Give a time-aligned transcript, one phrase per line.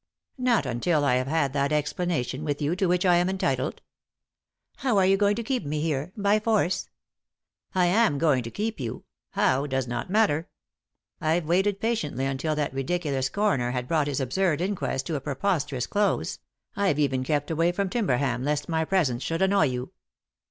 [0.55, 3.81] "Not until I have had that explanation with you to which I am entitled.""
[4.77, 6.11] How are you going to keep me here?
[6.17, 6.89] By force?""
[7.75, 9.03] I am going to keep you;
[9.33, 10.49] how does not matter.
[11.21, 15.85] I've waited patiently until that ridiculous coroner had brought his absurd inquest to a preposterous
[15.85, 16.39] close;
[16.75, 19.91] I've even kept away from Timberham lest my presence should annoy you."